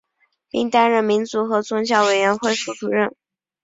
[0.49, 3.15] 并担任民族和宗教委员会副主任。